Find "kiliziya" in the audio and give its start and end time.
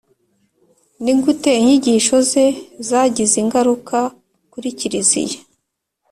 4.77-5.39